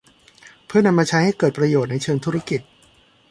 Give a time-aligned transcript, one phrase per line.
[0.65, 2.61] เพื่อนำมาใช้ให้เกิดประโยชน์ในเชิงธุรกิจ